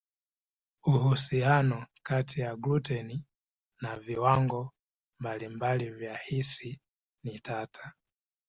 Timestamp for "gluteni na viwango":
2.55-4.73